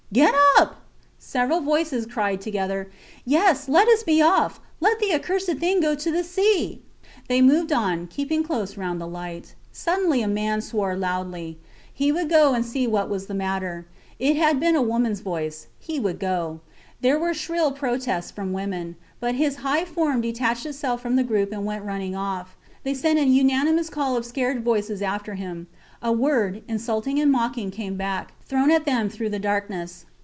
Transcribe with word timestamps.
Get 0.13 0.35
up! 0.59 0.81
Several 1.17 1.61
voices 1.61 2.05
cried 2.05 2.41
together. 2.41 2.91
Yes, 3.25 3.69
let 3.69 3.87
us 3.87 4.03
be 4.03 4.21
off! 4.21 4.59
Let 4.81 4.99
the 4.99 5.13
accursed 5.13 5.55
thing 5.55 5.79
go 5.79 5.95
to 5.95 6.11
the 6.11 6.21
sea! 6.25 6.81
They 7.29 7.41
moved 7.41 7.71
on, 7.71 8.07
keeping 8.07 8.43
close 8.43 8.75
round 8.75 8.99
the 8.99 9.07
light. 9.07 9.55
Suddenly 9.71 10.21
a 10.21 10.27
man 10.27 10.59
swore 10.59 10.97
loudly. 10.97 11.57
He 11.93 12.11
would 12.11 12.27
go 12.27 12.53
and 12.53 12.65
see 12.65 12.85
what 12.87 13.07
was 13.09 13.27
the 13.27 13.33
matter. 13.33 13.87
It 14.19 14.35
had 14.35 14.59
been 14.59 14.75
a 14.75 14.81
womans 14.81 15.21
voice. 15.21 15.67
He 15.79 15.97
would 15.97 16.19
go. 16.19 16.59
There 16.99 17.17
were 17.17 17.33
shrill 17.33 17.71
protests 17.71 18.31
from 18.31 18.51
women 18.51 18.97
but 19.21 19.35
his 19.35 19.55
high 19.63 19.85
form 19.85 20.19
detached 20.19 20.65
itself 20.65 21.01
from 21.01 21.15
the 21.15 21.23
group 21.23 21.53
and 21.53 21.63
went 21.65 21.83
off 21.83 21.87
running. 21.87 22.15
They 22.83 22.95
sent 22.95 23.19
an 23.19 23.31
unanimous 23.31 23.91
call 23.91 24.17
of 24.17 24.25
scared 24.25 24.61
voices 24.63 25.03
after 25.03 25.35
him. 25.35 25.67
A 26.03 26.11
word, 26.11 26.63
insulting 26.67 27.19
and 27.19 27.31
mocking, 27.31 27.69
came 27.69 27.95
back, 27.95 28.33
thrown 28.43 28.71
at 28.71 28.85
them 28.85 29.07
through 29.07 29.29
the 29.29 29.37
darkness. 29.37 30.07